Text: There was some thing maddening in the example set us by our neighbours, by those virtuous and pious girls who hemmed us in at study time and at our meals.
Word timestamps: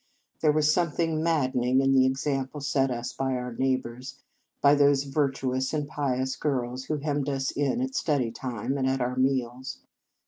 There 0.39 0.51
was 0.51 0.73
some 0.73 0.89
thing 0.89 1.21
maddening 1.21 1.79
in 1.79 1.93
the 1.93 2.07
example 2.07 2.59
set 2.59 2.89
us 2.89 3.13
by 3.13 3.33
our 3.35 3.53
neighbours, 3.53 4.15
by 4.59 4.73
those 4.73 5.03
virtuous 5.03 5.75
and 5.75 5.87
pious 5.87 6.35
girls 6.35 6.85
who 6.85 6.97
hemmed 6.97 7.29
us 7.29 7.51
in 7.51 7.81
at 7.81 7.93
study 7.93 8.31
time 8.31 8.79
and 8.79 8.89
at 8.89 8.99
our 8.99 9.15
meals. 9.15 9.77